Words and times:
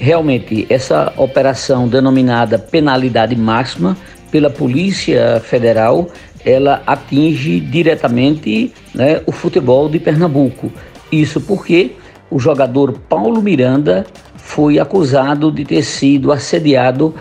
Realmente, 0.00 0.66
essa 0.70 1.12
operação 1.18 1.86
denominada 1.86 2.58
penalidade 2.58 3.36
máxima 3.36 3.94
pela 4.30 4.48
Polícia 4.48 5.38
Federal, 5.44 6.08
ela 6.42 6.82
atinge 6.86 7.60
diretamente 7.60 8.72
né, 8.94 9.20
o 9.26 9.32
futebol 9.32 9.90
de 9.90 9.98
Pernambuco. 9.98 10.72
Isso 11.12 11.38
porque 11.38 11.92
o 12.30 12.38
jogador 12.38 12.98
Paulo 13.10 13.42
Miranda 13.42 14.06
foi 14.36 14.78
acusado 14.78 15.52
de 15.52 15.66
ter 15.66 15.82
sido 15.82 16.32
assediado 16.32 17.14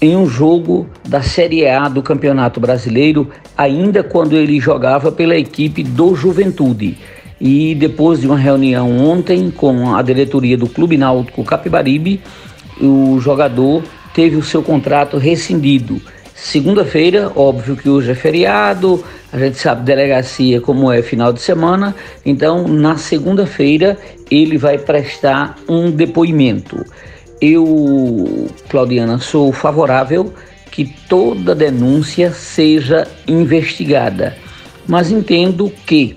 em 0.00 0.16
um 0.16 0.26
jogo 0.26 0.88
da 1.08 1.22
Série 1.22 1.68
A 1.68 1.88
do 1.88 2.02
Campeonato 2.02 2.58
Brasileiro, 2.58 3.30
ainda 3.56 4.02
quando 4.02 4.34
ele 4.34 4.58
jogava 4.58 5.12
pela 5.12 5.36
equipe 5.36 5.84
do 5.84 6.16
Juventude. 6.16 6.98
E 7.40 7.74
depois 7.74 8.20
de 8.20 8.26
uma 8.26 8.36
reunião 8.36 8.98
ontem 8.98 9.50
com 9.50 9.94
a 9.94 10.02
diretoria 10.02 10.58
do 10.58 10.68
Clube 10.68 10.98
Náutico 10.98 11.42
Capibaribe, 11.42 12.20
o 12.80 13.18
jogador 13.18 13.82
teve 14.12 14.36
o 14.36 14.42
seu 14.42 14.62
contrato 14.62 15.16
rescindido. 15.16 16.00
Segunda-feira, 16.34 17.30
óbvio 17.34 17.76
que 17.76 17.88
hoje 17.88 18.10
é 18.10 18.14
feriado, 18.14 19.04
a 19.32 19.38
gente 19.38 19.58
sabe 19.58 19.84
delegacia 19.84 20.60
como 20.60 20.90
é 20.90 21.02
final 21.02 21.32
de 21.32 21.40
semana, 21.40 21.94
então 22.24 22.66
na 22.66 22.96
segunda-feira 22.96 23.96
ele 24.30 24.58
vai 24.58 24.78
prestar 24.78 25.56
um 25.68 25.90
depoimento. 25.90 26.84
Eu, 27.40 28.48
Claudiana, 28.68 29.18
sou 29.18 29.52
favorável 29.52 30.32
que 30.70 30.84
toda 31.08 31.54
denúncia 31.54 32.32
seja 32.32 33.06
investigada, 33.26 34.36
mas 34.86 35.10
entendo 35.10 35.70
que 35.86 36.16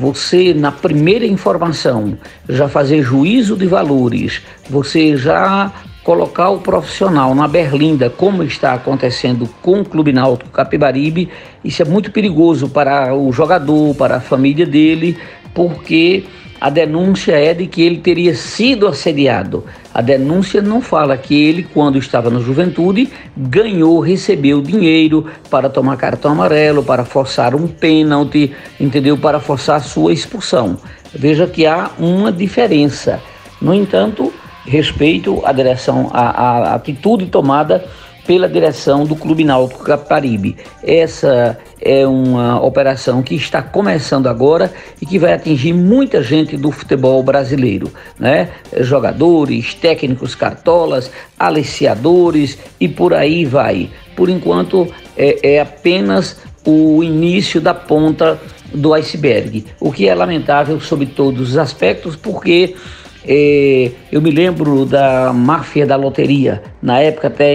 você, 0.00 0.54
na 0.54 0.72
primeira 0.72 1.26
informação, 1.26 2.16
já 2.48 2.70
fazer 2.70 3.02
juízo 3.02 3.54
de 3.54 3.66
valores, 3.66 4.40
você 4.68 5.14
já 5.14 5.70
colocar 6.02 6.48
o 6.48 6.58
profissional 6.58 7.34
na 7.34 7.46
berlinda, 7.46 8.08
como 8.08 8.42
está 8.42 8.72
acontecendo 8.72 9.46
com 9.60 9.82
o 9.82 9.84
Clube 9.84 10.10
Náutico 10.10 10.50
Capibaribe, 10.50 11.28
isso 11.62 11.82
é 11.82 11.84
muito 11.84 12.10
perigoso 12.10 12.70
para 12.70 13.14
o 13.14 13.30
jogador, 13.30 13.94
para 13.94 14.16
a 14.16 14.20
família 14.20 14.64
dele, 14.64 15.18
porque 15.52 16.24
a 16.60 16.68
denúncia 16.68 17.32
é 17.32 17.54
de 17.54 17.66
que 17.66 17.80
ele 17.80 17.98
teria 17.98 18.34
sido 18.34 18.86
assediado. 18.86 19.64
A 19.94 20.02
denúncia 20.02 20.60
não 20.60 20.82
fala 20.82 21.16
que 21.16 21.34
ele, 21.34 21.62
quando 21.62 21.96
estava 21.96 22.28
no 22.28 22.42
Juventude, 22.42 23.08
ganhou, 23.34 23.98
recebeu 24.00 24.60
dinheiro 24.60 25.26
para 25.48 25.70
tomar 25.70 25.96
cartão 25.96 26.32
amarelo, 26.32 26.82
para 26.84 27.04
forçar 27.04 27.54
um 27.54 27.66
pênalti, 27.66 28.52
entendeu? 28.78 29.16
Para 29.16 29.40
forçar 29.40 29.80
sua 29.80 30.12
expulsão. 30.12 30.76
Veja 31.14 31.46
que 31.46 31.66
há 31.66 31.90
uma 31.98 32.30
diferença. 32.30 33.20
No 33.60 33.72
entanto, 33.72 34.32
respeito 34.66 35.40
a 35.44 35.52
direção, 35.52 36.10
a 36.12 36.74
atitude 36.74 37.26
tomada 37.26 37.84
pela 38.26 38.48
direção 38.48 39.04
do 39.04 39.16
Clube 39.16 39.44
Náutico 39.44 39.82
Caparibe. 39.82 40.56
Essa 40.82 41.58
é 41.80 42.06
uma 42.06 42.62
operação 42.62 43.22
que 43.22 43.34
está 43.34 43.62
começando 43.62 44.26
agora 44.26 44.72
e 45.00 45.06
que 45.06 45.18
vai 45.18 45.32
atingir 45.32 45.72
muita 45.72 46.22
gente 46.22 46.56
do 46.56 46.70
futebol 46.70 47.22
brasileiro, 47.22 47.90
né? 48.18 48.50
Jogadores, 48.80 49.74
técnicos 49.74 50.34
cartolas, 50.34 51.10
aliciadores 51.38 52.58
e 52.78 52.88
por 52.88 53.14
aí 53.14 53.44
vai. 53.44 53.90
Por 54.14 54.28
enquanto 54.28 54.86
é, 55.16 55.54
é 55.54 55.60
apenas 55.60 56.36
o 56.64 57.02
início 57.02 57.60
da 57.60 57.72
ponta 57.72 58.38
do 58.72 58.92
iceberg, 58.94 59.64
o 59.80 59.90
que 59.90 60.08
é 60.08 60.14
lamentável 60.14 60.80
sob 60.80 61.06
todos 61.06 61.50
os 61.50 61.58
aspectos, 61.58 62.14
porque 62.14 62.74
é, 63.26 63.90
eu 64.12 64.20
me 64.20 64.30
lembro 64.30 64.84
da 64.84 65.32
máfia 65.32 65.86
da 65.86 65.96
loteria, 65.96 66.62
na 66.82 67.00
época 67.00 67.28
até 67.28 67.54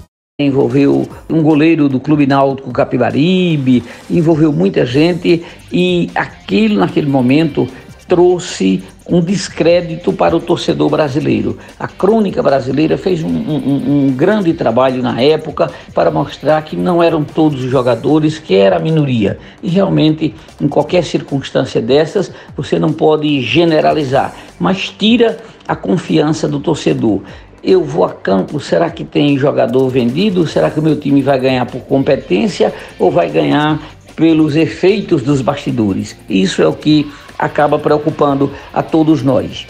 Envolveu 0.39 1.07
um 1.29 1.41
goleiro 1.41 1.87
do 1.87 1.99
Clube 1.99 2.25
Náutico 2.25 2.71
Capibaribe, 2.71 3.83
envolveu 4.09 4.51
muita 4.51 4.85
gente 4.85 5.43
e 5.71 6.09
aquilo 6.15 6.79
naquele 6.79 7.07
momento 7.07 7.67
trouxe 8.07 8.83
um 9.07 9.21
descrédito 9.21 10.11
para 10.11 10.35
o 10.35 10.39
torcedor 10.39 10.89
brasileiro. 10.89 11.57
A 11.79 11.87
crônica 11.87 12.41
brasileira 12.43 12.97
fez 12.97 13.23
um, 13.23 13.29
um, 13.29 14.07
um, 14.07 14.11
grande 14.11 14.53
trabalho 14.53 15.01
na 15.01 15.21
época 15.21 15.71
para 15.93 16.11
mostrar 16.11 16.61
que 16.63 16.75
não 16.75 17.01
eram 17.01 17.23
todos 17.23 17.63
os 17.63 17.69
jogadores, 17.69 18.37
que 18.37 18.55
era 18.55 18.77
a 18.77 18.79
minoria. 18.79 19.37
E 19.63 19.69
realmente, 19.69 20.35
em 20.59 20.67
qualquer 20.67 21.03
circunstância 21.05 21.81
dessas, 21.81 22.31
você 22.55 22.77
não 22.77 22.91
pode 22.91 23.41
generalizar, 23.41 24.33
mas 24.59 24.89
tira 24.89 25.37
a 25.67 25.75
confiança 25.75 26.47
do 26.47 26.59
torcedor 26.59 27.21
eu 27.63 27.83
vou 27.83 28.05
a 28.05 28.09
campo, 28.09 28.59
será 28.59 28.89
que 28.89 29.03
tem 29.03 29.37
jogador 29.37 29.87
vendido? 29.89 30.47
Será 30.47 30.69
que 30.69 30.79
o 30.79 30.83
meu 30.83 30.99
time 30.99 31.21
vai 31.21 31.39
ganhar 31.39 31.65
por 31.65 31.81
competência 31.81 32.73
ou 32.97 33.11
vai 33.11 33.29
ganhar 33.29 33.79
pelos 34.15 34.55
efeitos 34.55 35.21
dos 35.21 35.41
bastidores? 35.41 36.15
Isso 36.29 36.61
é 36.61 36.67
o 36.67 36.73
que 36.73 37.11
acaba 37.37 37.77
preocupando 37.77 38.51
a 38.73 38.81
todos 38.81 39.21
nós. 39.21 39.67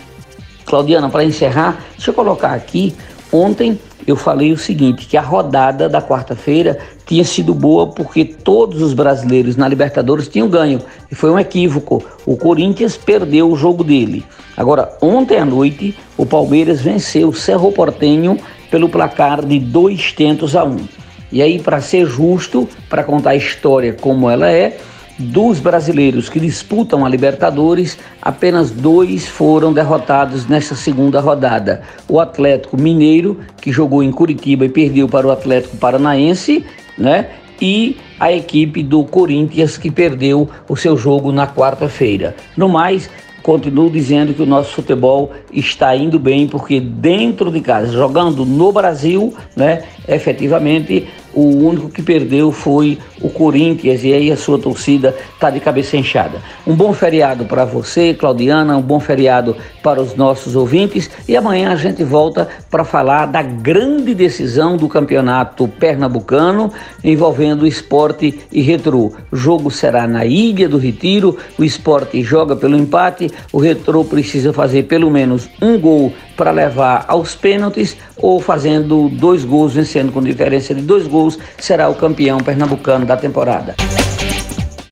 Claudiana, 0.66 1.10
para 1.10 1.24
encerrar, 1.24 1.84
deixa 1.96 2.12
eu 2.12 2.16
colocar 2.16 2.54
aqui. 2.54 2.94
Ontem 3.32 3.80
eu 4.06 4.16
falei 4.16 4.52
o 4.52 4.58
seguinte: 4.58 5.06
que 5.06 5.16
a 5.16 5.22
rodada 5.22 5.88
da 5.88 6.02
quarta-feira 6.02 6.78
tinha 7.06 7.24
sido 7.24 7.54
boa 7.54 7.88
porque 7.88 8.26
todos 8.26 8.82
os 8.82 8.94
brasileiros 8.94 9.56
na 9.56 9.68
Libertadores 9.68 10.28
tinham 10.28 10.50
ganho. 10.50 10.82
E 11.10 11.16
foi 11.16 11.32
um 11.32 11.40
equívoco. 11.40 12.04
O 12.26 12.36
Corinthians 12.36 12.98
perdeu 12.98 13.50
o 13.50 13.56
jogo 13.56 13.84
dele. 13.84 14.26
Agora, 14.58 14.96
ontem 15.02 15.38
à 15.38 15.46
noite, 15.46 15.96
o 16.18 16.26
Palmeiras 16.26 16.82
venceu 16.82 17.30
o 17.30 17.34
Cerro 17.34 17.72
Portenho 17.72 18.38
pelo 18.70 18.90
placar 18.90 19.46
de 19.46 19.60
dois 19.60 20.12
tentos 20.12 20.56
a 20.56 20.64
um. 20.64 20.86
E 21.32 21.42
aí, 21.42 21.60
para 21.60 21.80
ser 21.80 22.06
justo, 22.06 22.68
para 22.90 23.04
contar 23.04 23.32
a 23.32 23.36
história 23.36 23.94
como 23.94 24.30
ela 24.30 24.52
é, 24.52 24.78
dos 25.22 25.60
brasileiros 25.60 26.28
que 26.28 26.40
disputam 26.40 27.06
a 27.06 27.10
Libertadores, 27.10 27.98
apenas 28.22 28.72
dois 28.72 29.28
foram 29.28 29.72
derrotados 29.72 30.48
nessa 30.48 30.76
segunda 30.76 31.22
rodada. 31.22 31.84
O 32.10 32.20
Atlético 32.20 32.76
Mineiro, 32.76 33.40
que 33.62 33.72
jogou 33.72 34.04
em 34.04 34.12
Curitiba 34.12 34.66
e 34.66 34.70
perdeu 34.70 35.08
para 35.08 35.28
o 35.28 35.32
Atlético 35.32 35.78
Paranaense, 35.78 36.66
né? 36.98 37.30
E 37.62 37.98
a 38.20 38.32
equipe 38.32 38.82
do 38.82 39.04
Corinthians, 39.04 39.78
que 39.78 39.92
perdeu 39.92 40.50
o 40.68 40.76
seu 40.76 40.98
jogo 40.98 41.32
na 41.32 41.46
quarta-feira. 41.46 42.36
No 42.58 42.68
mais, 42.68 43.10
continuo 43.44 43.90
dizendo 43.90 44.34
que 44.34 44.42
o 44.42 44.46
nosso 44.46 44.74
futebol 44.74 45.32
está 45.52 45.96
indo 45.96 46.20
bem, 46.20 46.48
porque 46.48 46.80
dentro 46.80 47.52
de 47.52 47.62
casa, 47.62 47.92
jogando 47.92 48.46
no 48.46 48.72
Brasil, 48.72 49.34
né, 49.56 49.84
efetivamente 50.08 51.08
o 51.34 51.66
único 51.66 51.90
que 51.90 52.02
perdeu 52.02 52.52
foi 52.52 52.98
o 53.22 53.30
Corinthians 53.30 54.04
e 54.04 54.14
aí 54.14 54.32
a 54.32 54.38
sua 54.38 54.58
torcida 54.58 55.16
está 55.34 55.50
de 55.50 55.60
cabeça 55.60 55.98
inchada. 55.98 56.42
Um 56.66 56.76
bom 56.76 56.94
feriado 56.94 57.46
para 57.46 57.66
você, 57.66 58.14
Claudiana, 58.14 58.78
um 58.78 58.82
bom 58.82 59.00
feriado 59.00 59.56
para 59.84 60.02
os 60.02 60.16
nossos 60.16 60.56
ouvintes 60.56 61.10
e 61.28 61.36
amanhã 61.36 61.72
a 61.72 61.76
gente 61.76 62.04
volta 62.04 62.48
para 62.70 62.84
falar 62.84 63.28
da 63.28 63.42
grande 63.42 64.14
decisão 64.14 64.78
do 64.78 64.88
campeonato 64.88 65.68
pernambucano 65.68 66.72
envolvendo 67.04 67.68
esporte 67.68 68.40
e 68.52 68.62
retrô. 68.62 69.12
O 69.32 69.36
jogo 69.36 69.72
será 69.72 70.08
na 70.08 70.26
Ilha 70.26 70.68
do 70.68 70.78
Retiro, 70.78 71.38
o 71.58 71.64
esporte 71.64 72.22
joga 72.24 72.56
pelo 72.56 72.78
empate, 72.78 73.32
o 73.52 73.60
retrô 73.60 74.04
precisa 74.04 74.52
fazer 74.52 74.84
pelo 74.84 75.10
menos 75.10 75.50
um 75.62 75.80
gol 75.80 76.14
para 76.42 76.50
levar 76.50 77.06
aos 77.08 77.36
pênaltis 77.36 77.96
ou 78.18 78.42
fazendo 78.42 79.08
dois 79.10 79.46
gols, 79.46 79.76
vencendo 79.76 80.12
com 80.12 80.24
diferença 80.24 80.74
de 80.74 80.82
dois 80.82 81.06
gols, 81.06 81.38
será 81.60 81.88
o 81.88 81.94
campeão 81.94 82.40
pernambucano 82.40 83.06
da 83.06 83.16
temporada. 83.16 83.76